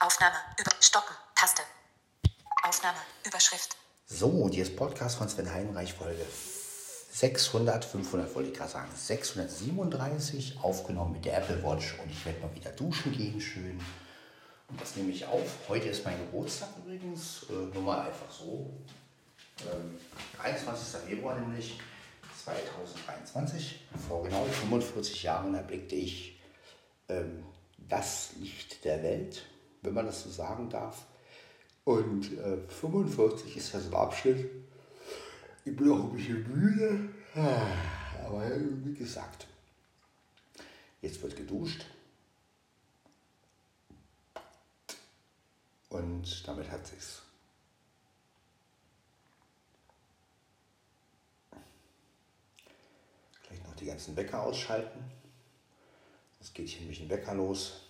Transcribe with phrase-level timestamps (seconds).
[0.00, 0.36] Aufnahme.
[0.58, 1.14] Über Stoppen.
[1.34, 1.62] Taste.
[2.62, 2.98] Aufnahme.
[3.26, 3.76] Überschrift.
[4.06, 6.24] So, hier ist Podcast von Sven Heinreich, Folge
[7.10, 12.40] 600, 500 wollte ich gerade sagen, 637, aufgenommen mit der Apple Watch und ich werde
[12.40, 13.80] mal wieder duschen gehen, schön.
[14.68, 15.48] Und das nehme ich auf.
[15.68, 18.70] Heute ist mein Geburtstag übrigens, äh, nur mal einfach so.
[19.60, 19.98] Ähm,
[20.38, 21.00] 23.
[21.08, 21.80] Februar nämlich
[22.44, 23.80] 2023.
[24.06, 26.38] Vor genau 45 Jahren erblickte ich
[27.08, 27.46] ähm,
[27.78, 29.46] das Licht der Welt,
[29.86, 31.06] wenn man das so sagen darf.
[31.84, 34.50] Und äh, 45 ist ja so ein Abschnitt.
[35.64, 37.08] Ich bin auch ein bisschen müde.
[37.34, 37.66] Ah,
[38.26, 38.50] Aber
[38.84, 39.46] wie gesagt,
[41.00, 41.86] jetzt wird geduscht.
[45.88, 47.22] Und damit hat sich's.
[53.46, 54.98] Gleich noch die ganzen Wecker ausschalten.
[56.40, 57.85] Es geht hier nämlich ein Wecker los.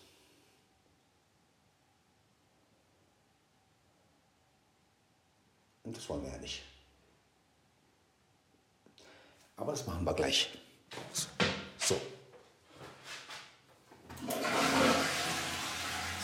[5.87, 6.63] Und das wollen wir ja nicht.
[9.57, 10.51] Aber das machen wir gleich.
[11.79, 12.01] So.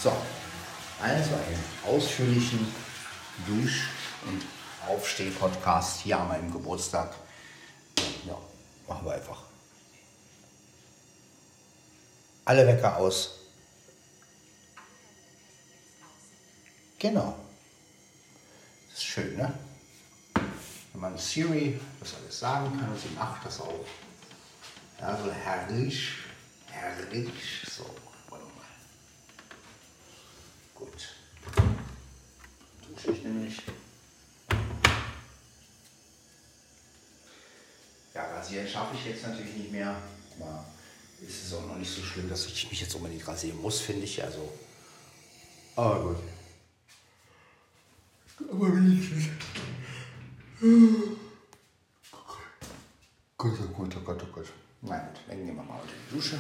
[0.02, 0.12] So.
[1.00, 2.74] Also einen ausführlichen
[3.46, 3.88] Dusch-
[4.26, 4.42] und
[4.88, 7.14] Aufsteh-Podcast hier an meinem Geburtstag.
[8.26, 8.36] Ja,
[8.88, 9.44] machen wir einfach.
[12.44, 13.38] Alle Wecker aus.
[16.98, 17.36] Genau.
[19.02, 19.52] Ist schön, ne?
[20.92, 23.84] Wenn man Siri das alles sagen kann, sie macht das auch.
[25.00, 26.10] Ja, so herrlich.
[26.70, 27.32] Herrlich.
[27.68, 27.84] So,
[28.28, 28.46] wir mal.
[30.72, 31.16] Gut.
[32.94, 33.60] Dusche ich nämlich.
[38.14, 39.96] Ja, rasieren schaffe ich jetzt natürlich nicht mehr.
[41.26, 44.04] Ist es auch noch nicht so schlimm, dass ich mich jetzt unbedingt rasieren muss, finde
[44.04, 44.22] ich.
[44.22, 44.52] Also.
[45.74, 46.31] Aber gut.
[48.50, 49.24] Aber wenigstens.
[53.36, 54.52] Gott, oh Gott, oh Gott, oh Gott.
[54.82, 56.38] Na gut, dann gehen wir mal unter die Dusche.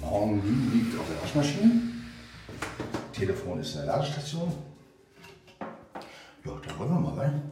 [0.00, 1.82] Morgen liegt auf der Waschmaschine.
[3.12, 4.52] Telefon ist in der Ladestation.
[6.44, 7.50] Ja, dann wollen wir mal rein.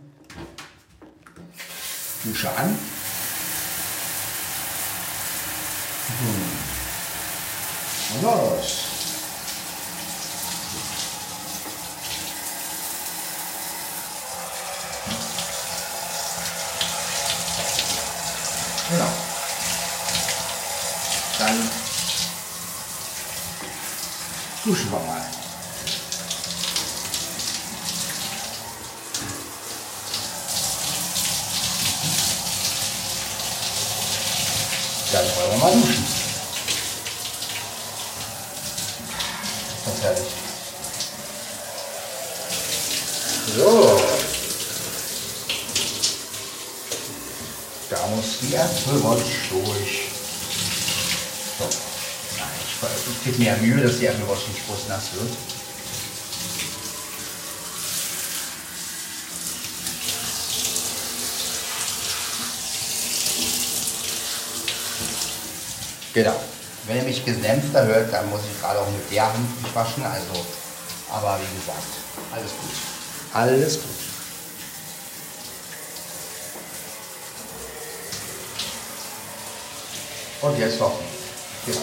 [2.25, 3.04] Dusche an.
[8.15, 8.79] Und los.
[18.91, 19.09] Genau.
[21.39, 21.71] Dann
[24.65, 25.35] duschen wir mal.
[35.15, 36.05] Dann wollen wir mal duschen.
[39.77, 40.33] Ist das herrlich.
[43.57, 44.01] So.
[47.91, 50.09] Da muss die Apple Watch durch.
[51.59, 51.65] So.
[52.39, 55.31] Nein, ich, ich gebe mir ja Mühe, dass die Apple Watch nicht groß nass wird.
[66.15, 66.41] Genau.
[66.87, 70.05] Wenn ihr mich gedämpfter hört, dann muss ich gerade auch mit der Hand mich waschen.
[70.05, 70.47] Also,
[71.11, 71.83] aber wie gesagt,
[72.33, 72.71] alles gut.
[73.33, 73.91] Alles gut.
[80.43, 81.01] Und jetzt noch.
[81.67, 81.81] Genau.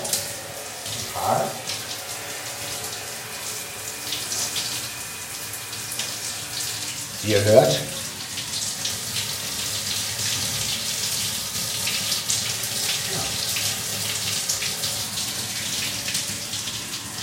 [1.13, 1.41] Total.
[7.23, 7.79] Wie ihr hört,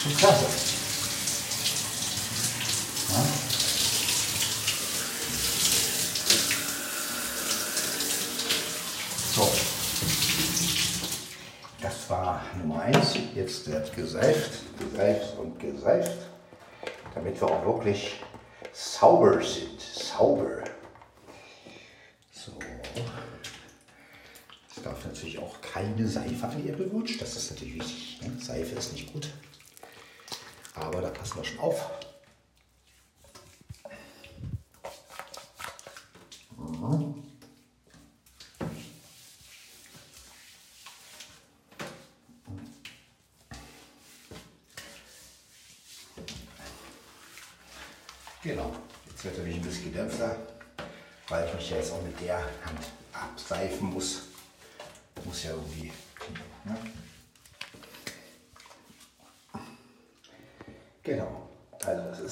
[0.08, 0.46] schon klasse.
[3.08, 3.24] Ja?
[9.34, 9.50] So.
[11.80, 13.18] Das war Nummer 1.
[13.34, 16.18] Jetzt wird geseift, geseift und geseift,
[17.14, 18.16] damit wir auch wirklich
[18.72, 19.80] sauber sind.
[19.80, 20.64] Sauber.
[22.32, 22.52] So.
[24.74, 27.18] Es darf natürlich auch keine Seife an die Apple Watch.
[27.18, 28.20] Das ist natürlich wichtig.
[28.22, 28.32] Ne?
[28.40, 29.28] Seife ist nicht gut.
[30.80, 31.90] Aber da passen wir schon auf.
[48.48, 48.72] Genau,
[49.06, 50.36] jetzt wird er mich ein bisschen gedämpfter,
[51.28, 52.80] weil ich mich jetzt auch mit der Hand
[53.12, 54.22] abseifen muss.
[55.24, 55.92] muss ja irgendwie.
[56.64, 56.78] Ne?
[61.02, 61.48] Genau.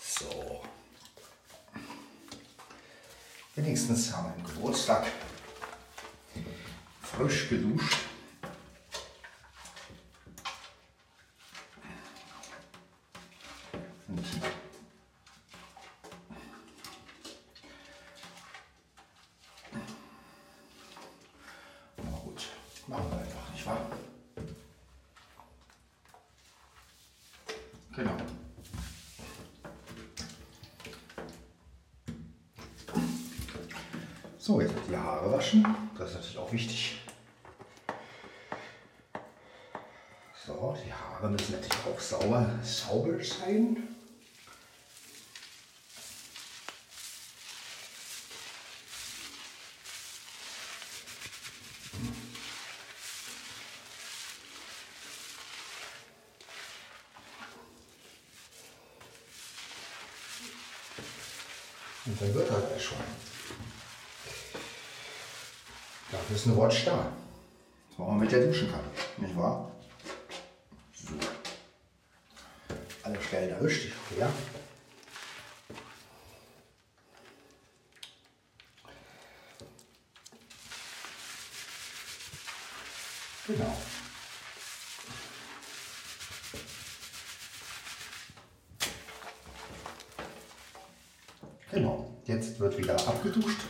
[0.00, 0.62] So.
[3.54, 5.06] Wenigstens haben wir einen Geburtstag
[7.02, 7.98] frisch geduscht.
[14.08, 14.24] Und
[21.98, 22.48] na gut,
[22.88, 23.86] machen wir einfach, nicht wahr?
[27.96, 28.16] Genau.
[34.42, 35.66] So, jetzt die Haare waschen.
[35.98, 36.98] Das ist natürlich auch wichtig.
[40.46, 43.86] So, die Haare müssen natürlich auch sauber, sauber sein.
[62.06, 62.96] Und dann wird er schon.
[66.10, 67.12] Dafür ist Watch da.
[67.96, 68.80] Wo man mit der duschen kann.
[69.18, 69.70] Nicht wahr?
[70.94, 71.12] So.
[73.02, 73.92] Alle Stellen erwischt.
[74.18, 74.30] Ja.
[83.46, 83.76] Genau.
[91.70, 92.10] Genau.
[92.24, 93.69] Jetzt wird wieder abgeduscht.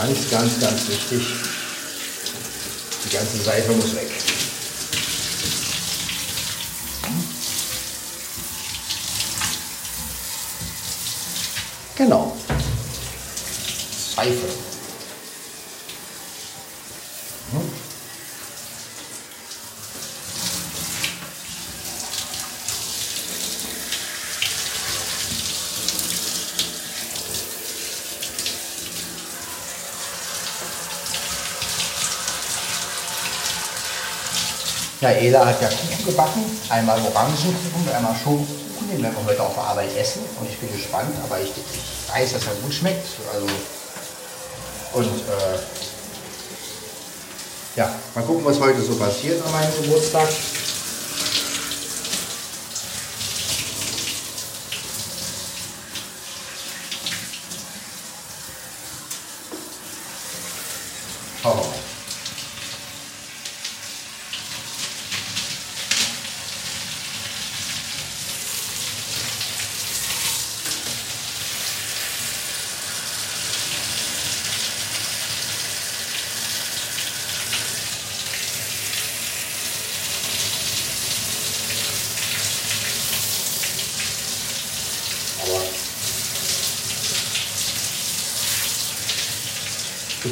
[0.00, 1.26] Ganz, ganz, ganz wichtig.
[3.04, 4.08] Die ganze Seife muss weg.
[11.96, 12.34] Genau.
[14.16, 14.69] Seife.
[35.00, 39.54] Ja, Ela hat ja Kuchen gebacken, einmal Orangenkuchen einmal Schokokuchen, den werden wir heute auf
[39.54, 43.06] der Arbeit essen und ich bin gespannt, aber ich, ich weiß, dass er gut schmeckt.
[43.32, 43.46] Also,
[44.92, 45.58] und äh,
[47.76, 50.28] ja, mal gucken, was heute so passiert an meinem Geburtstag.
[61.42, 61.79] Schauen.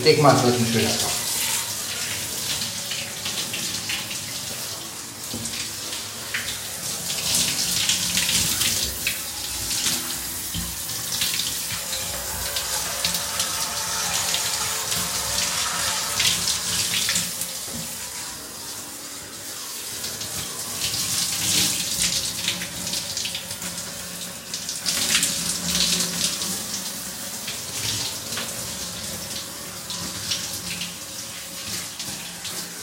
[0.09, 1.19] Ich denke mal, es wird ein schöner Tag.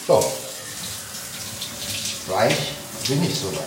[0.08, 0.24] So.
[2.28, 2.74] Weich
[3.08, 3.62] bin ich so weit.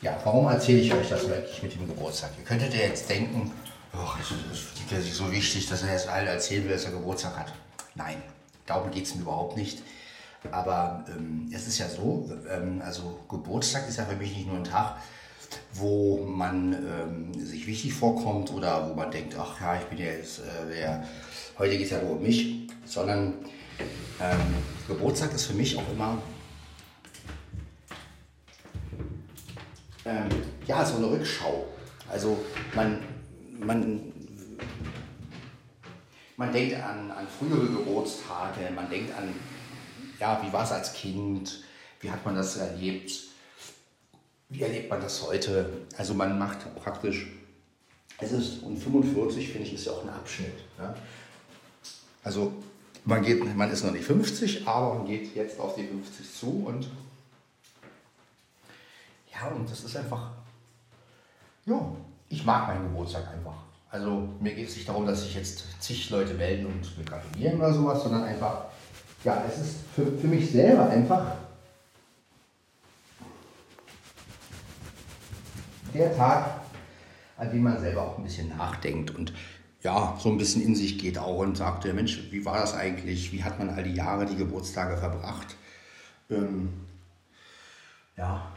[0.00, 2.30] Ja, warum erzähle ich euch das wirklich mit dem Geburtstag?
[2.38, 3.50] Ihr könntet ja jetzt denken,
[3.92, 4.18] ach,
[4.90, 7.52] das ist so wichtig, dass er jetzt allen erzählen will, dass er Geburtstag hat.
[7.94, 8.22] Nein,
[8.66, 9.78] darum geht es mir überhaupt nicht.
[10.50, 14.58] Aber ähm, es ist ja so, ähm, also Geburtstag ist ja für mich nicht nur
[14.58, 14.96] ein Tag,
[15.72, 20.06] wo man ähm, sich wichtig vorkommt oder wo man denkt, ach ja, ich bin ja
[20.06, 21.04] jetzt, äh, der,
[21.58, 23.34] heute geht es ja nur um mich, sondern
[24.20, 24.40] ähm,
[24.86, 26.18] Geburtstag ist für mich auch immer
[30.04, 30.28] ähm,
[30.66, 31.66] ja, so eine Rückschau.
[32.08, 33.00] Also man,
[33.58, 34.12] man,
[36.36, 39.34] man denkt an, an frühere Geburtstage, man denkt an,
[40.20, 41.62] ja, wie war es als Kind,
[42.00, 43.12] wie hat man das erlebt,
[44.48, 45.70] wie erlebt man das heute.
[45.96, 47.26] Also man macht praktisch,
[48.18, 50.54] es ist, und 45 finde ich ist ja auch ein Abschnitt.
[50.78, 50.94] Ja?
[52.22, 52.52] Also
[53.04, 56.64] man, geht, man ist noch nicht 50, aber man geht jetzt auf die 50 zu
[56.66, 56.88] und
[59.32, 60.30] ja, und das ist einfach,
[61.66, 61.96] ja,
[62.28, 63.56] ich mag meinen Geburtstag einfach.
[63.90, 67.58] Also mir geht es nicht darum, dass sich jetzt zig Leute melden und mir gratulieren
[67.58, 68.66] oder sowas, sondern einfach,
[69.24, 71.32] ja, es ist für, für mich selber einfach
[75.92, 76.60] der Tag,
[77.36, 79.32] an dem man selber auch ein bisschen nachdenkt und
[79.82, 83.32] ja, so ein bisschen in sich geht auch und sagt, Mensch, wie war das eigentlich?
[83.32, 85.56] Wie hat man all die Jahre die Geburtstage verbracht?
[86.30, 86.72] Ähm,
[88.16, 88.50] ja,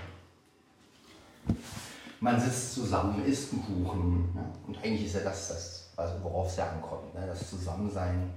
[2.19, 4.33] man sitzt zusammen, isst einen Kuchen.
[4.33, 4.45] Ne?
[4.65, 7.25] Und eigentlich ist ja das, das also worauf es ja ankommt, ne?
[7.27, 8.31] das Zusammensein.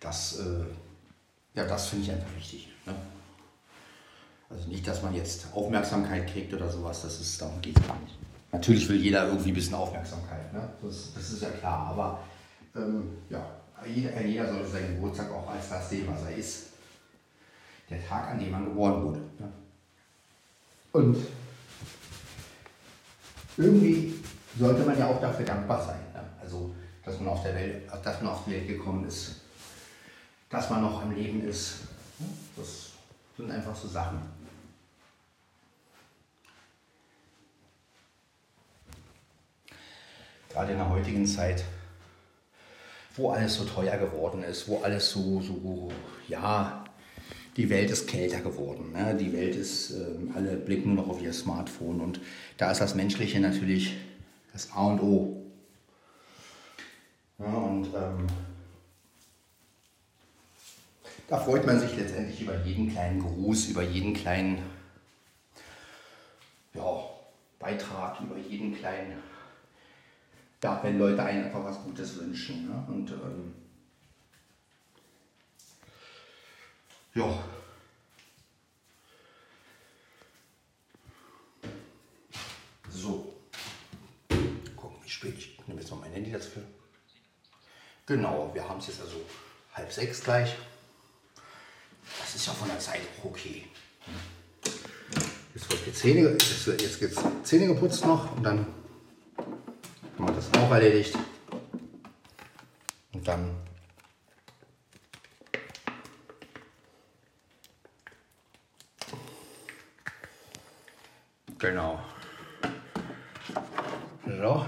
[0.00, 0.64] Das, äh,
[1.54, 2.68] ja, das finde ich einfach wichtig.
[2.86, 2.94] Ne?
[4.48, 7.98] Also nicht, dass man jetzt Aufmerksamkeit kriegt oder sowas, das ist, darum geht es gar
[8.00, 8.16] nicht.
[8.50, 10.68] Natürlich will jeder irgendwie ein bisschen Aufmerksamkeit, ne?
[10.82, 12.20] das, das ist ja klar, aber
[12.74, 13.46] ähm, ja,
[13.86, 16.66] jeder, jeder sollte seinen Geburtstag auch als das sehen, was er ist.
[17.88, 19.18] Der Tag, an dem man geboren wurde.
[19.38, 19.52] Ne?
[20.92, 21.16] Und
[23.56, 24.14] irgendwie
[24.58, 26.00] sollte man ja auch dafür dankbar sein.
[26.12, 26.22] Ne?
[26.40, 29.36] Also, dass man, auf der Welt, dass man auf die Welt gekommen ist,
[30.50, 31.78] dass man noch am Leben ist.
[32.56, 32.90] Das
[33.36, 34.20] sind einfach so Sachen.
[40.50, 41.64] Gerade in der heutigen Zeit,
[43.16, 45.92] wo alles so teuer geworden ist, wo alles so, so
[46.26, 46.84] ja,
[47.56, 48.92] die Welt ist kälter geworden.
[48.92, 49.14] Ne?
[49.14, 52.20] Die Welt ist, äh, alle blicken nur noch auf ihr Smartphone und
[52.56, 53.96] da ist das Menschliche natürlich
[54.52, 55.36] das A und O.
[57.38, 58.26] Ja, und ähm,
[61.30, 64.58] da freut man sich letztendlich über jeden kleinen Gruß, über jeden kleinen
[66.74, 67.04] ja,
[67.60, 69.22] Beitrag, über jeden kleinen,
[70.62, 72.66] ja, wenn Leute einem einfach was Gutes wünschen.
[72.68, 72.84] Ne?
[72.88, 73.54] Und ähm,
[77.14, 77.44] Ja.
[82.88, 83.34] So.
[84.76, 85.36] Gucken, wie spät.
[85.38, 86.62] Ich nehme jetzt noch mein Handy dafür.
[88.06, 89.16] Genau, wir haben es jetzt also
[89.74, 90.56] halb sechs gleich.
[92.18, 93.68] Das ist ja von der Zeit auch okay.
[95.54, 98.66] Jetzt wird die Zähne, jetzt, geht's Zähne geputzt noch und dann
[100.18, 101.16] haben wir das auch erledigt.
[103.12, 103.50] Und dann
[111.60, 112.00] Genau.
[114.24, 114.66] So.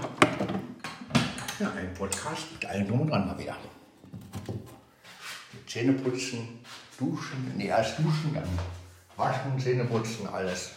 [1.59, 3.57] Ja, ein Podcast mit allem drum und dran mal wieder.
[5.65, 6.59] Zähne putzen,
[7.03, 8.47] duschen, nee, erst duschen, dann
[9.17, 10.71] waschen, Zähne putzen, alles.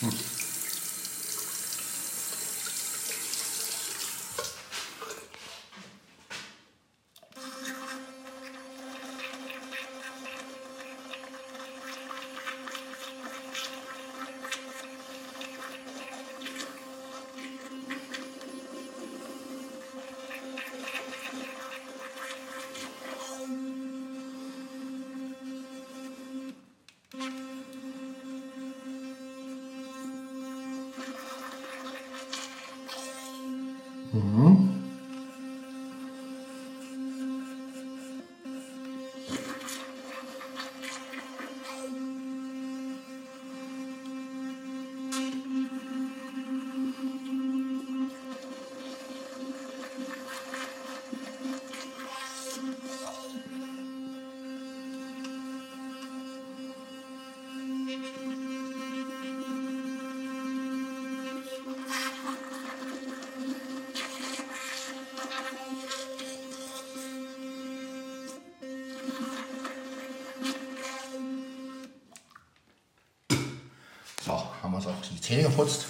[0.00, 0.37] Hm.
[75.28, 75.84] Zähne geputzt.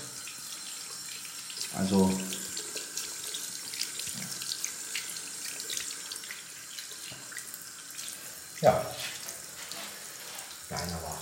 [1.76, 2.12] Also
[8.61, 8.85] ja,
[10.71, 11.18] wunderbar.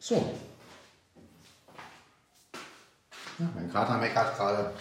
[0.00, 0.34] So.
[3.38, 4.72] Ja, mein Kater meckert gerade.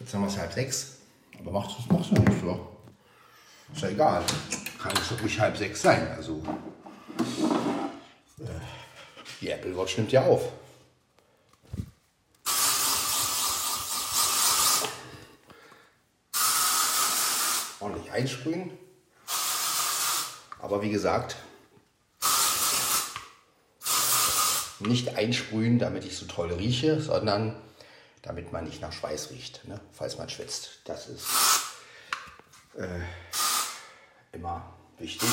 [0.00, 0.96] Jetzt haben wir es halb sechs.
[1.38, 2.76] Aber macht es macht's ja nicht so.
[3.72, 4.24] Ist ja egal.
[4.82, 6.10] Kann es ruhig halb sechs sein.
[6.16, 6.42] Also.
[8.40, 8.60] Äh,
[9.40, 10.50] die Apple Watch nimmt ja auf.
[17.78, 18.76] Ordentlich einsprühen.
[20.58, 21.36] Aber wie gesagt,
[24.88, 27.56] nicht einsprühen, damit ich so toll rieche, sondern
[28.22, 29.80] damit man nicht nach Schweiß riecht, ne?
[29.92, 30.80] falls man schwitzt.
[30.84, 31.26] Das ist
[32.76, 33.00] äh,
[34.32, 35.28] immer wichtig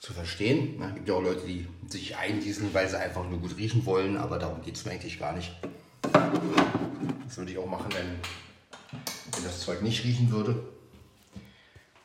[0.00, 0.82] zu verstehen.
[0.82, 4.16] Es gibt ja auch Leute, die sich eingießen, weil sie einfach nur gut riechen wollen,
[4.16, 5.52] aber darum geht es mir eigentlich gar nicht.
[6.12, 8.18] Das würde ich auch machen, wenn,
[9.34, 10.64] wenn das Zeug nicht riechen würde.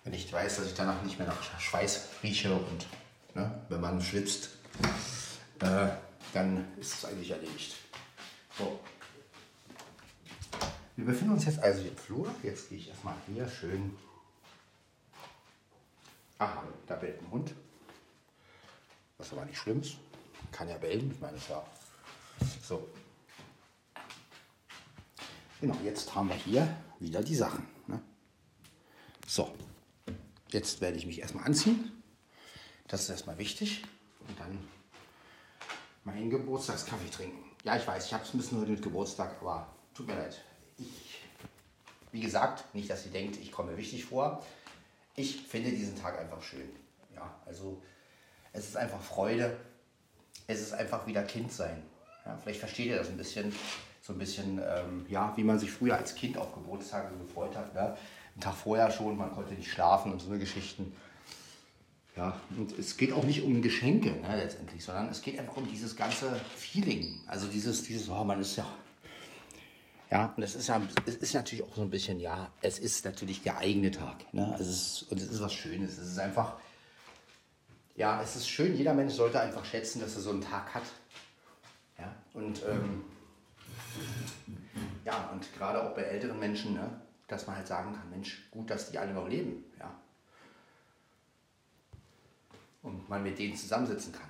[0.03, 2.85] Wenn ich weiß, dass ich danach nicht mehr nach Schweiß rieche und
[3.35, 4.49] ne, wenn man schwitzt,
[5.61, 5.87] äh,
[6.33, 7.75] dann ist es eigentlich erledigt.
[8.57, 8.79] So.
[10.95, 12.33] Wir befinden uns jetzt also im Flur.
[12.43, 13.95] Jetzt gehe ich erstmal hier schön.
[16.39, 17.53] Aha, da bellt ein Hund.
[19.17, 19.95] Was aber nicht schlimm ist.
[20.51, 21.65] Kann ja bellen, ich meine, es ja.
[22.61, 22.87] So.
[25.61, 26.67] Genau, jetzt haben wir hier
[26.99, 27.65] wieder die Sachen.
[27.87, 28.01] Ne?
[29.25, 29.55] So,
[30.51, 32.03] jetzt werde ich mich erstmal anziehen.
[32.87, 33.83] Das ist erstmal wichtig.
[34.27, 34.59] Und dann
[36.03, 37.43] meinen Geburtstagskaffee trinken.
[37.63, 40.41] Ja, ich weiß, ich habe es ein bisschen heute mit Geburtstag, aber tut mir leid.
[40.77, 41.21] Ich,
[42.11, 44.43] wie gesagt, nicht, dass ihr denkt, ich komme wichtig vor.
[45.15, 46.69] Ich finde diesen Tag einfach schön.
[47.15, 47.81] Ja, also
[48.51, 49.57] es ist einfach Freude.
[50.47, 51.83] Es ist einfach wieder Kind sein.
[52.25, 53.53] Ja, vielleicht versteht ihr das ein bisschen,
[54.01, 57.73] so ein bisschen, ähm, ja, wie man sich früher als Kind auf Geburtstage gefreut hat.
[57.73, 57.81] Ne?
[58.33, 60.95] Einen Tag vorher schon, man konnte nicht schlafen und so eine Geschichten.
[62.15, 65.67] Ja, und es geht auch nicht um Geschenke ne, letztendlich, sondern es geht einfach um
[65.67, 67.19] dieses ganze Feeling.
[67.25, 68.67] Also dieses, dieses, oh, man ist ja.
[70.11, 73.03] Ja, und es ist ja, es ist natürlich auch so ein bisschen, ja, es ist
[73.03, 74.31] natürlich der eigene Tag.
[74.31, 74.55] Ne?
[74.59, 75.97] Es ist, und es ist was Schönes.
[75.97, 76.57] Es ist einfach,
[77.95, 80.83] ja, es ist schön, jeder Mensch sollte einfach schätzen, dass er so einen Tag hat.
[81.97, 83.05] Ja, und ähm,
[85.03, 88.69] ja, und gerade auch bei älteren Menschen, ne, dass man halt sagen kann, Mensch, gut,
[88.69, 89.63] dass die alle noch leben.
[89.79, 89.95] Ja,
[92.83, 94.29] und man mit denen zusammensitzen kann.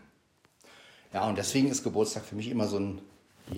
[1.11, 3.01] Ja, und deswegen ist Geburtstag für mich immer so ein,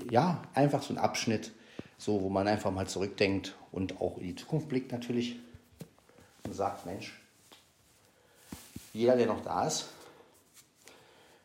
[0.10, 1.52] ja, einfach so ein Abschnitt,
[1.98, 5.38] so, wo man einfach mal zurückdenkt und auch in die Zukunft blickt natürlich
[6.44, 7.14] und sagt, Mensch,
[8.94, 9.90] jeder, der noch da ist,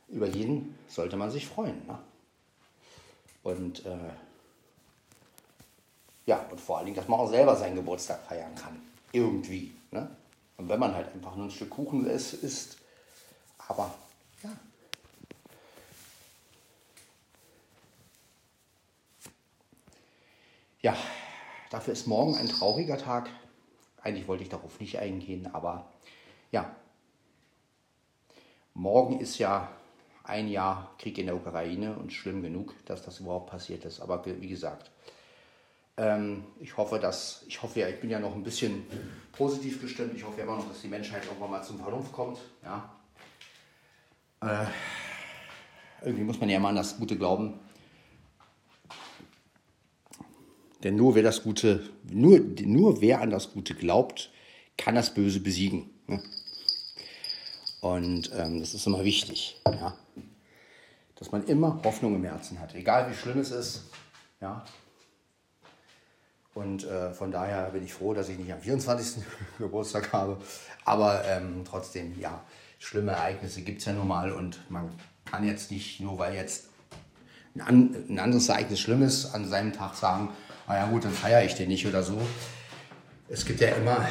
[0.08, 1.86] über jeden sollte man sich freuen.
[1.86, 1.98] Ne?
[3.42, 4.10] Und äh,
[6.26, 8.80] ja, und vor allen Dingen, dass man auch selber seinen Geburtstag feiern kann.
[9.12, 9.72] Irgendwie.
[9.90, 10.08] Ne?
[10.56, 12.79] Und wenn man halt einfach nur ein Stück Kuchen isst, isst
[13.70, 13.94] aber
[14.42, 14.50] ja.
[20.82, 20.96] Ja,
[21.70, 23.30] dafür ist morgen ein trauriger Tag.
[24.02, 25.88] Eigentlich wollte ich darauf nicht eingehen, aber
[26.50, 26.74] ja.
[28.74, 29.70] Morgen ist ja
[30.24, 34.00] ein Jahr Krieg in der Ukraine und schlimm genug, dass das überhaupt passiert ist.
[34.00, 34.90] Aber wie gesagt,
[35.96, 38.86] ähm, ich hoffe, dass, ich hoffe ja, ich bin ja noch ein bisschen
[39.32, 40.14] positiv gestimmt.
[40.16, 42.38] Ich hoffe immer noch, dass die Menschheit irgendwann mal zum Vernunft kommt.
[42.64, 42.99] Ja,
[44.40, 44.66] äh,
[46.02, 47.58] irgendwie muss man ja immer an das Gute glauben.
[50.82, 54.30] Denn nur wer das Gute, nur, nur wer an das Gute glaubt,
[54.78, 55.90] kann das Böse besiegen.
[56.06, 56.22] Ne?
[57.82, 59.94] Und ähm, das ist immer wichtig, ja?
[61.16, 63.84] dass man immer Hoffnung im Herzen hat, egal wie schlimm es ist.
[64.40, 64.64] Ja?
[66.54, 69.22] Und äh, von daher bin ich froh, dass ich nicht am 24.
[69.58, 70.38] Geburtstag habe.
[70.84, 72.42] Aber ähm, trotzdem, ja,
[72.80, 74.90] schlimme Ereignisse gibt es ja nun mal und man
[75.26, 76.64] kann jetzt nicht, nur weil jetzt
[77.56, 80.30] ein, ein anderes Ereignis schlimm ist, an seinem Tag sagen,
[80.66, 82.20] naja gut, dann feiere ich den nicht oder so.
[83.28, 84.08] Es gibt ja immer,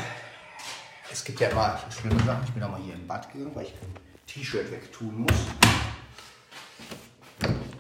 [1.12, 2.44] es gibt ja immer schlimme Sachen.
[2.46, 3.96] Ich bin auch mal hier im Bad gegangen, weil ich ein
[4.28, 5.38] T-Shirt wegtun muss.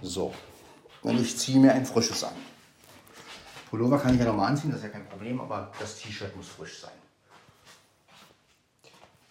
[0.02, 0.34] So,
[1.04, 2.34] und ich ziehe mir ein frisches an.
[3.70, 6.36] Pullover kann ich ja noch mal anziehen, das ist ja kein Problem, aber das T-Shirt
[6.36, 6.92] muss frisch sein.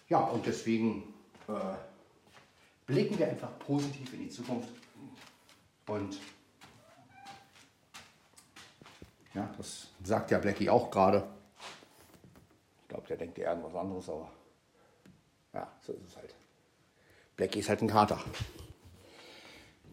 [0.07, 1.03] Ja, und deswegen
[1.49, 1.77] äh,
[2.85, 4.69] blicken wir einfach positiv in die Zukunft.
[5.87, 6.17] Und
[9.33, 11.27] ja, das sagt ja Blackie auch gerade.
[12.83, 14.31] Ich glaube, der denkt eher an was anderes, aber
[15.53, 16.35] ja, so ist es halt.
[17.35, 18.19] Blackie ist halt ein Kater.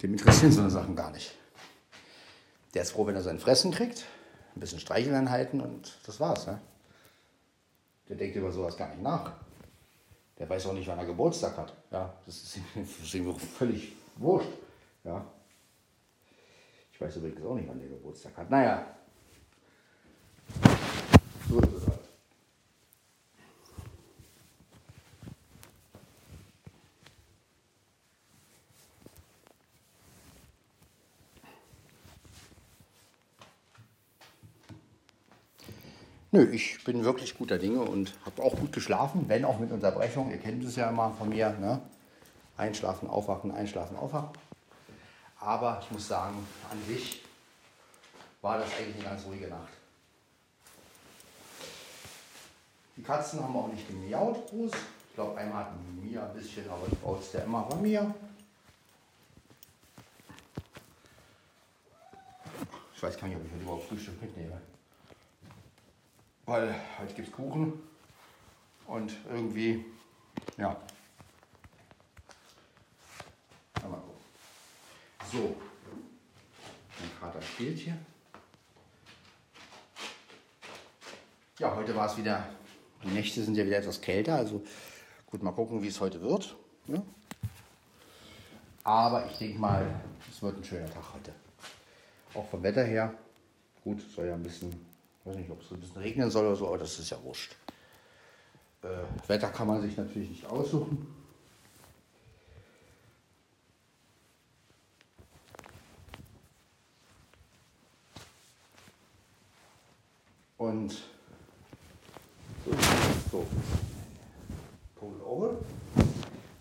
[0.02, 1.34] Dem interessieren so eine Sachen gar nicht.
[2.74, 4.04] Der ist froh, wenn er sein Fressen kriegt,
[4.54, 6.46] ein bisschen Streicheleinheiten und das war's.
[6.46, 6.60] Ne?
[8.08, 9.45] Der denkt über sowas gar nicht nach.
[10.38, 11.72] Der weiß auch nicht, wann er Geburtstag hat.
[11.90, 14.48] Ja, das ist ihm völlig, Wurscht.
[15.04, 15.24] Ja.
[16.92, 18.50] Ich weiß übrigens auch nicht, wann der Geburtstag hat.
[18.50, 18.86] Naja.
[21.48, 22.06] So ist es halt.
[36.36, 40.30] Nö, ich bin wirklich guter Dinge und habe auch gut geschlafen, wenn auch mit Unterbrechung.
[40.30, 41.48] Ihr kennt es ja immer von mir.
[41.58, 41.80] Ne?
[42.58, 44.28] Einschlafen, aufwachen, einschlafen, aufwachen.
[45.40, 47.22] Aber ich muss sagen, an sich
[48.42, 49.72] war das eigentlich eine ganz ruhige Nacht.
[52.98, 54.72] Die Katzen haben auch nicht gemiaut groß.
[55.08, 55.72] Ich glaube, einmal hat
[56.02, 58.14] Mia ein bisschen, aber die baut der immer bei mir.
[62.94, 64.60] Ich weiß gar nicht, ob ich heute überhaupt Frühstück mitnehme.
[66.46, 67.72] Weil heute gibt es Kuchen
[68.86, 69.84] und irgendwie,
[70.56, 70.76] ja.
[75.32, 75.56] So,
[77.00, 77.98] mein Kater spielt hier.
[81.58, 82.48] Ja, heute war es wieder,
[83.02, 84.62] die Nächte sind ja wieder etwas kälter, also
[85.26, 86.54] gut, mal gucken, wie es heute wird.
[86.86, 87.02] Ja?
[88.84, 89.84] Aber ich denke mal,
[90.30, 91.34] es wird ein schöner Tag heute.
[92.34, 93.12] Auch vom Wetter her.
[93.82, 94.86] Gut, soll ja ein bisschen,
[95.26, 97.56] weiß nicht, ob es ein bisschen regnen soll oder so, aber das ist ja wurscht.
[98.82, 98.88] Äh,
[99.28, 101.06] Wetter kann man sich natürlich nicht aussuchen.
[110.58, 110.92] Und
[112.64, 112.72] so,
[113.30, 113.46] so.
[114.94, 115.56] Pull over.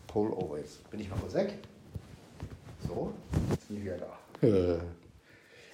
[0.08, 0.58] Pull over.
[0.58, 1.60] Jetzt bin ich mal kurz weg.
[2.88, 3.14] So,
[3.52, 4.48] jetzt bin ich wieder da.
[4.48, 4.80] Äh,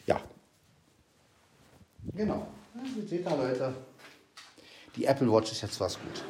[0.06, 0.22] ja.
[2.14, 2.48] Genau.
[2.74, 3.74] Ja, seht ihr, Leute.
[4.96, 6.24] Die Apple Watch ist jetzt was gut.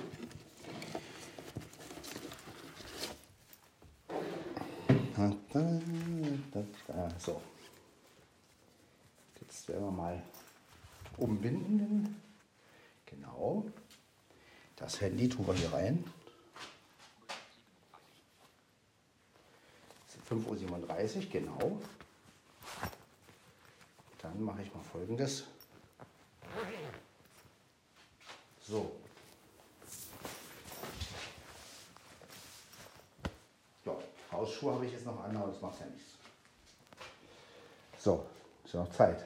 [7.20, 7.42] So.
[9.42, 10.24] Jetzt werden wir mal
[11.18, 12.22] umbinden.
[13.06, 13.66] Genau.
[14.76, 16.04] Das Handy tun wir hier rein.
[20.32, 21.82] 5.37 Uhr, genau.
[24.20, 25.44] Dann mache ich mal folgendes.
[28.62, 28.92] So.
[33.86, 33.96] Ja,
[34.32, 36.14] Hausschuhe habe ich jetzt noch an, aber das macht ja nichts.
[37.98, 38.26] So,
[38.64, 39.26] ist ja noch Zeit.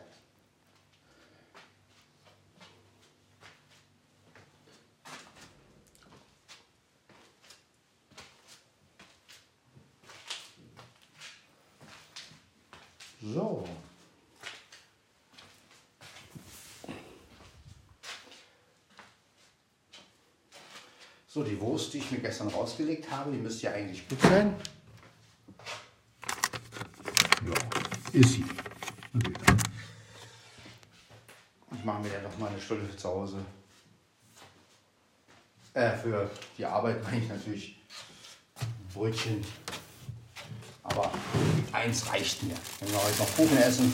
[13.22, 13.64] So.
[21.36, 24.56] So, die Wurst, die ich mir gestern rausgelegt habe, die müsste ja eigentlich gut sein.
[27.46, 27.54] Ja,
[28.14, 28.46] ist sie.
[31.74, 33.44] Ich mache mir dann noch mal eine Stunde zu Hause.
[35.74, 37.82] Äh, für die Arbeit meine ich natürlich
[38.94, 39.46] Brötchen.
[40.84, 41.12] Aber
[41.74, 42.56] eins reicht mir.
[42.80, 43.92] Wenn wir heute noch Kuchen essen,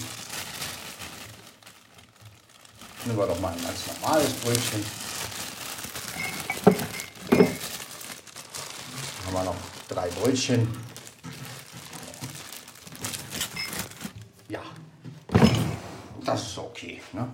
[3.04, 4.86] nehmen wir doch mal ein ganz normales Brötchen.
[9.32, 9.56] Dann haben wir noch
[9.88, 10.68] drei Brötchen.
[14.50, 14.62] Ja,
[16.24, 17.02] das ist okay.
[17.12, 17.34] Ne?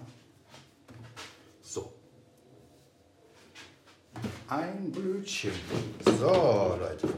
[1.61, 1.91] So.
[4.47, 5.51] Ein Brötchen.
[6.05, 7.13] So, Leute,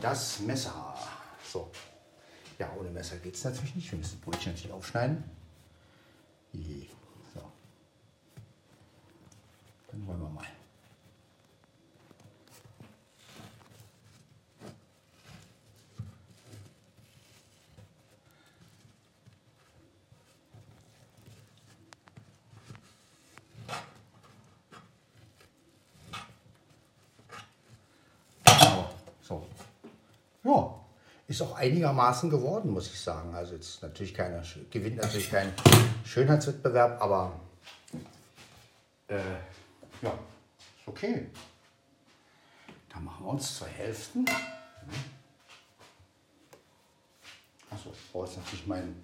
[0.00, 0.96] das, Messer.
[1.52, 1.70] So.
[2.58, 3.92] Ja, ohne Messer geht es natürlich nicht.
[3.92, 5.22] Wir müssen Brötchen natürlich aufschneiden.
[6.52, 6.88] Je.
[7.32, 7.40] So.
[9.92, 10.46] Dann wollen wir mal.
[28.72, 28.88] Genau.
[29.22, 29.46] So.
[30.44, 30.74] Ja,
[31.28, 33.34] ist auch einigermaßen geworden, muss ich sagen.
[33.34, 35.52] Also jetzt natürlich keine, gewinnt natürlich keinen
[36.04, 37.32] Schönheitswettbewerb, aber
[39.08, 39.18] äh,
[40.02, 41.30] ja, ist okay.
[42.92, 44.26] Dann machen wir uns zwei Hälften.
[47.70, 49.00] Achso, ich brauche jetzt natürlich mein,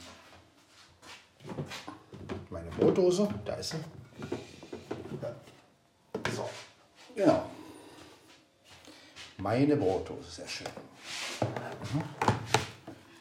[2.50, 3.28] meine Brotdose.
[3.44, 3.78] Da ist sie.
[6.34, 6.50] So,
[7.14, 7.48] genau.
[9.50, 10.66] Meine Brotdose, sehr schön.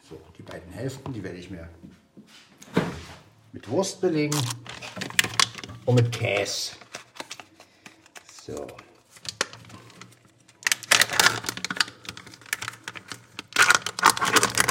[0.10, 1.70] So, die beiden Hälften, die werde ich mir
[3.54, 4.38] mit Wurst belegen
[5.86, 6.74] und mit Käse.
[8.44, 8.68] So.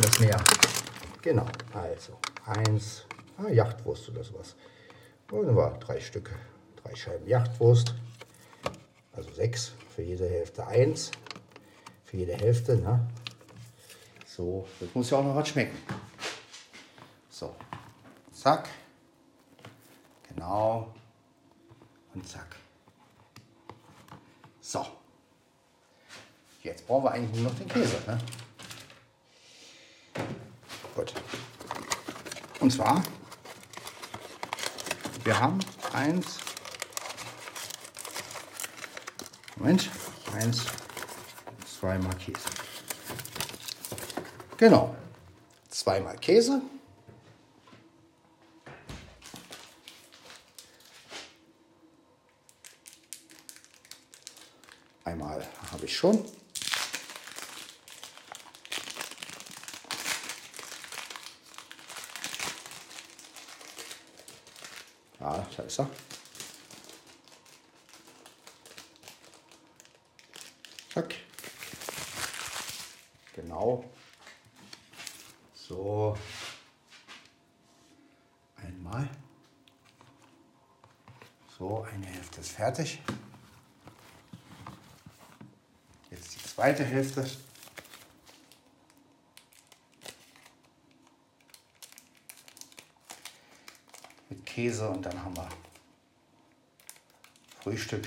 [0.03, 0.45] nicht mehr.
[1.23, 3.07] Genau, also eins,
[3.39, 4.57] ah, Jachtwurst oder sowas.
[5.33, 6.35] Und war drei Stücke,
[6.85, 7.95] drei Scheiben Jachtwurst.
[9.15, 11.13] Also sechs, für jede Hälfte eins.
[12.07, 13.07] Für jede Hälfte, ne?
[14.25, 15.77] So, das muss ja auch noch was schmecken.
[17.29, 17.55] So,
[18.33, 18.69] zack.
[20.29, 20.95] Genau.
[22.15, 22.57] Und zack.
[24.61, 24.87] So.
[26.63, 27.97] Jetzt brauchen wir eigentlich nur noch den Käse.
[28.07, 28.19] Ne?
[30.95, 31.13] Gut.
[32.61, 33.03] Und zwar,
[35.25, 35.59] wir haben
[35.93, 36.39] eins,
[39.57, 39.91] Moment,
[40.33, 40.67] eins,
[41.79, 42.49] zweimal Käse.
[44.57, 44.97] Genau,
[45.69, 46.63] zweimal Käse.
[55.05, 56.25] Einmal habe ich schon.
[65.21, 65.91] Ja, da ist er.
[70.95, 71.15] Zack.
[73.35, 73.85] Genau.
[75.55, 76.17] So.
[78.57, 79.09] Einmal.
[81.59, 83.01] So, eine Hälfte ist fertig.
[86.11, 87.27] Jetzt die zweite Hälfte.
[94.29, 95.49] Mit Käse und dann haben wir
[97.63, 98.07] Frühstück.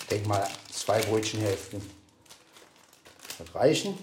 [0.00, 1.99] Ich denke mal, zwei Brötchenhälften
[3.54, 3.96] reichen.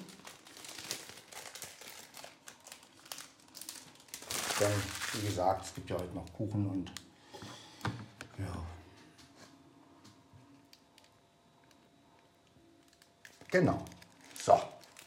[4.59, 4.71] Denn,
[5.13, 6.91] wie gesagt, es gibt ja heute noch Kuchen und
[8.39, 8.65] ja.
[13.49, 13.85] Genau.
[14.43, 14.59] So,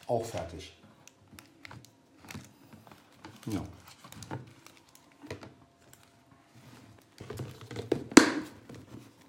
[0.07, 0.73] auch fertig.
[3.47, 3.61] Ja.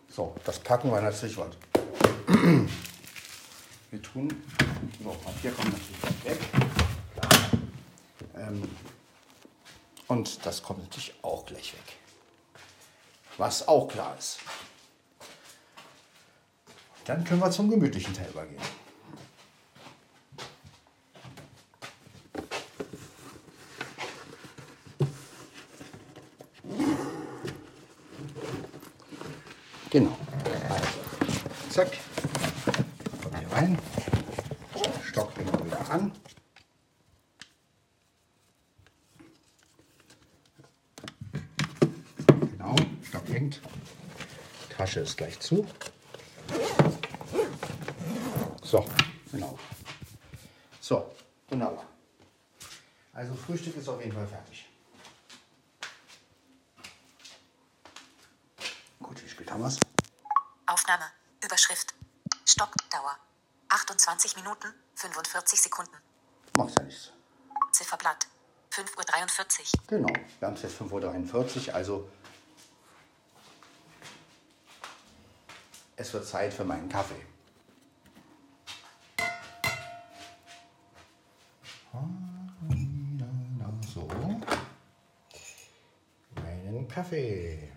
[0.09, 1.57] So, das packen wir natürlich was.
[3.91, 4.29] Wir tun,
[5.43, 6.39] Papier kommt natürlich weg.
[8.37, 8.77] Ähm,
[10.07, 11.97] und das kommt natürlich auch gleich weg.
[13.39, 14.39] Was auch klar ist.
[17.07, 18.63] Dann können wir zum gemütlichen Teil übergehen.
[29.91, 30.17] Genau.
[30.69, 31.91] Also, zack.
[33.21, 33.79] Kommt hier rein.
[35.13, 36.11] Stock genau wieder an.
[42.27, 43.61] Genau, Stock hängt.
[44.93, 45.67] Tasche ist gleich zu.
[48.63, 48.87] So,
[49.31, 49.59] genau.
[50.83, 51.15] So,
[51.49, 51.87] wunderbar.
[53.15, 54.69] Also Frühstück ist auf jeden Fall fertig.
[58.99, 59.79] Gut, wie spät haben wir es?
[60.67, 61.05] Aufnahme.
[61.43, 61.95] Überschrift.
[62.45, 63.17] Stoppdauer.
[63.71, 65.97] 28 Minuten, 45 Sekunden.
[66.53, 67.13] Macht ja nichts.
[67.73, 68.27] Zifferblatt.
[68.71, 69.83] 5.43 Uhr.
[69.87, 72.11] Genau, wir haben es jetzt 5.43 Uhr, also
[76.13, 77.15] wird Zeit für meinen Kaffee.
[83.95, 84.09] So.
[86.35, 87.73] Meinen Kaffee.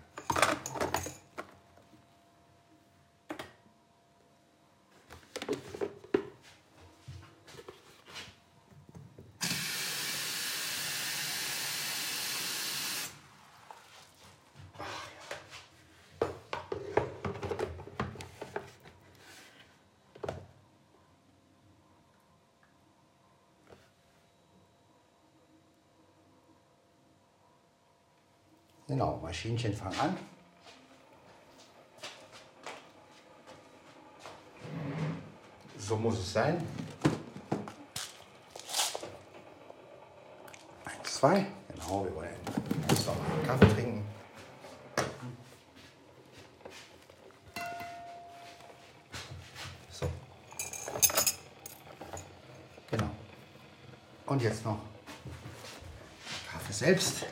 [28.88, 30.16] Genau, Maschinchen fangen an.
[35.76, 36.64] So muss es sein.
[40.84, 41.44] Eins, zwei.
[41.68, 42.30] Genau, wir wollen
[42.88, 44.06] erst noch einen Kaffee trinken.
[49.90, 50.08] So.
[52.92, 53.10] Genau.
[54.26, 54.78] Und jetzt noch
[56.48, 57.26] Kaffee selbst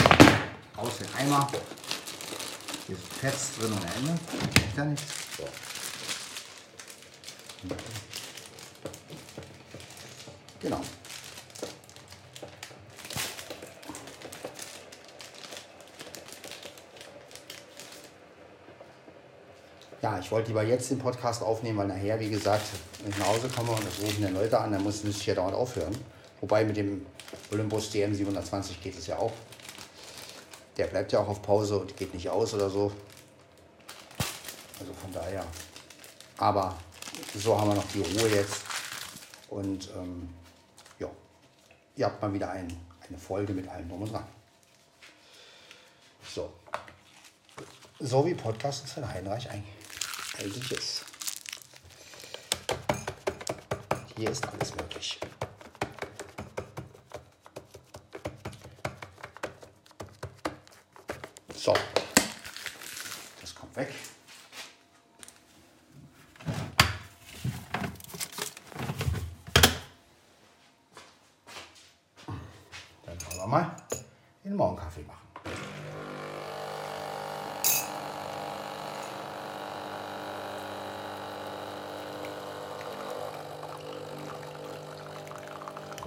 [0.76, 1.48] aus dem Eimer.
[2.86, 4.12] Hier ist Fetz drin ohne Ende.
[4.12, 5.06] Ist ja nichts.
[5.38, 5.44] So.
[10.60, 10.80] Genau.
[20.02, 22.66] Ja, ich wollte lieber jetzt den Podcast aufnehmen, weil nachher, wie gesagt,
[23.02, 25.26] wenn ich nach Hause komme und es rufen dann Leute an, dann muss, müsste ich
[25.26, 25.96] ja dauernd aufhören.
[26.42, 27.06] Wobei mit dem
[27.50, 29.32] Olympus DM 720 geht es ja auch.
[30.76, 32.92] Der bleibt ja auch auf Pause und geht nicht aus oder so.
[34.80, 35.44] Also von daher.
[36.38, 36.76] Aber
[37.34, 38.62] so haben wir noch die Ruhe jetzt.
[39.48, 40.28] Und ähm,
[40.98, 41.08] ja,
[41.96, 42.68] ihr habt mal wieder ein,
[43.08, 44.26] eine Folge mit allem drum und dran.
[46.34, 46.52] So.
[48.00, 51.04] So wie Podcast Sven Heinreich eigentlich ist.
[54.16, 55.20] Hier ist alles möglich.
[61.64, 61.72] So.
[63.40, 63.88] Das kommt weg.
[73.06, 73.76] Dann wollen wir mal
[74.44, 75.22] den Morgenkaffee machen.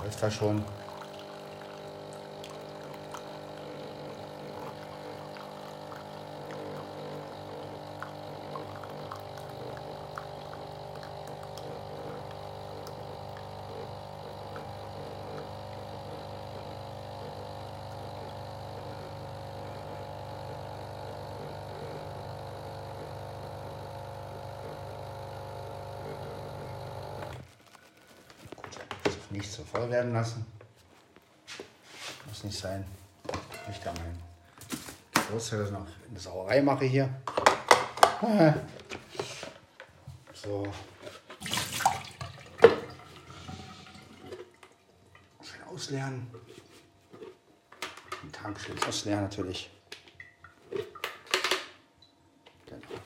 [0.03, 0.63] Läuft da schon.
[29.03, 30.45] Gut, nicht zu voll werden lassen.
[32.27, 32.83] Muss nicht sein.
[33.69, 34.23] Ich da meinen
[35.13, 37.09] Geburtstag noch eine Sauerei mache hier.
[40.33, 40.71] So.
[45.41, 46.27] Schön ausleeren.
[48.23, 49.69] Den Tank schön ausleeren natürlich.
[52.67, 53.01] Genau.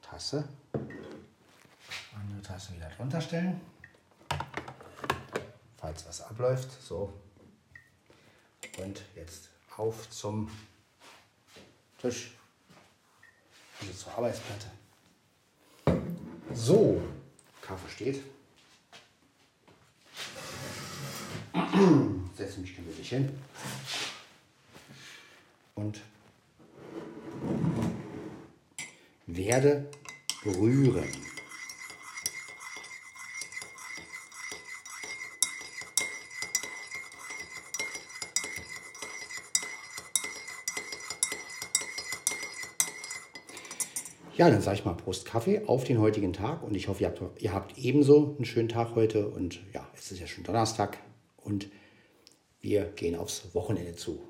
[0.00, 0.48] Tasse.
[2.14, 3.60] Andere Tasse wieder drunter stellen.
[5.76, 6.70] Falls was abläuft.
[6.82, 7.12] So.
[8.78, 10.48] Und jetzt auf zum
[12.00, 12.36] Tisch.
[13.80, 14.68] Also zur Arbeitsplatte.
[16.54, 17.02] So,
[17.60, 18.22] Kaffee steht.
[22.36, 23.36] Setze mich gemütlich hin.
[25.74, 26.00] Und
[29.48, 29.88] werde
[30.44, 31.08] rühren.
[44.36, 47.08] Ja, dann sage ich mal Prost Kaffee auf den heutigen Tag und ich hoffe, ihr
[47.08, 50.98] habt, ihr habt ebenso einen schönen Tag heute und ja, es ist ja schon Donnerstag
[51.38, 51.70] und
[52.60, 54.28] wir gehen aufs Wochenende zu.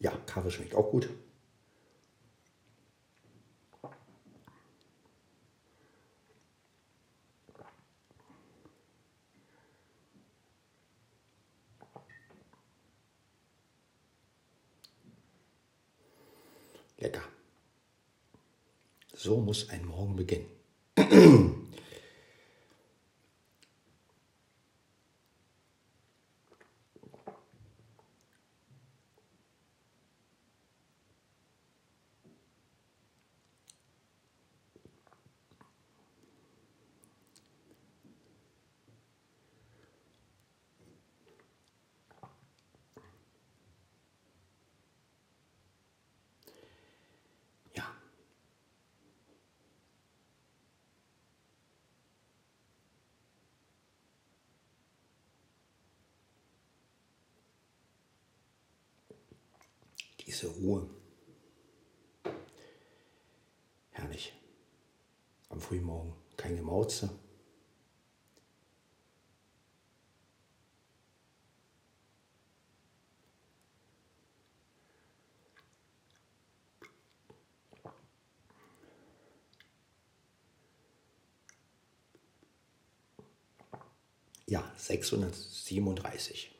[0.00, 1.08] Ja, Kaffee schmeckt auch gut.
[17.00, 17.22] Lecker.
[19.14, 20.46] So muss ein Morgen beginnen.
[47.74, 47.84] Ja.
[60.40, 60.88] Diese Ruhe.
[63.90, 64.32] Herrlich.
[65.50, 67.10] Am Frühmorgen kein Gemauze.
[84.46, 86.59] Ja, 637.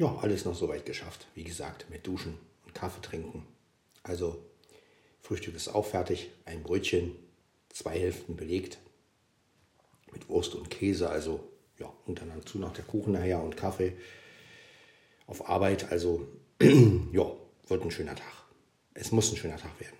[0.00, 1.26] Ja, alles noch soweit geschafft.
[1.34, 3.46] Wie gesagt, mit Duschen und Kaffee trinken.
[4.02, 4.42] Also,
[5.20, 6.30] Frühstück ist auch fertig.
[6.46, 7.14] Ein Brötchen,
[7.68, 8.78] zwei Hälften belegt.
[10.10, 11.10] Mit Wurst und Käse.
[11.10, 11.46] Also,
[11.78, 13.92] ja, und dann dazu noch der Kuchen nachher und Kaffee.
[15.26, 15.92] Auf Arbeit.
[15.92, 16.26] Also,
[16.62, 17.30] ja,
[17.68, 18.46] wird ein schöner Tag.
[18.94, 19.99] Es muss ein schöner Tag werden.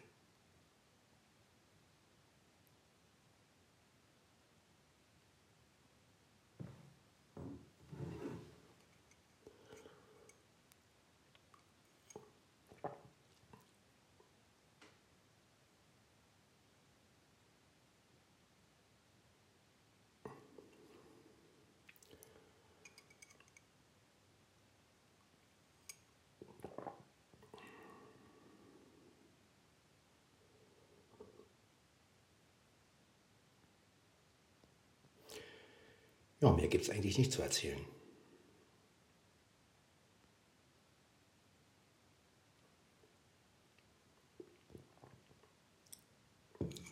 [36.40, 37.84] Ja, mehr gibt es eigentlich nicht zu erzählen.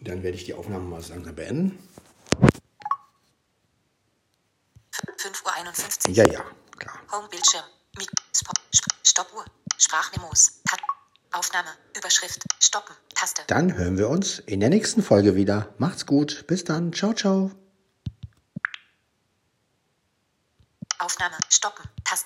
[0.00, 1.78] Dann werde ich die Aufnahme mal langsam beenden.
[5.18, 6.14] 5.51 Uhr.
[6.14, 6.44] Ja, ja,
[6.78, 7.00] klar.
[7.12, 7.64] Home-Bildschirm.
[8.32, 8.48] Sp
[9.02, 9.44] Stoppuhr.
[9.76, 10.60] Sprachmemos.
[10.68, 10.80] Tab.
[11.32, 11.68] Aufnahme.
[11.96, 12.44] Überschrift.
[12.60, 12.94] Stoppen.
[13.14, 13.42] Taste.
[13.48, 15.74] Dann hören wir uns in der nächsten Folge wieder.
[15.78, 16.46] Macht's gut.
[16.46, 16.92] Bis dann.
[16.92, 17.50] Ciao, ciao.
[21.08, 21.38] Aufnahme.
[21.48, 21.88] Stoppen.
[22.04, 22.16] Taste.